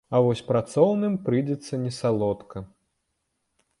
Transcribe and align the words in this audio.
А 0.17 0.19
вось 0.27 0.39
працоўным 0.47 1.17
прыйдзецца 1.29 1.81
несалодка. 1.85 2.57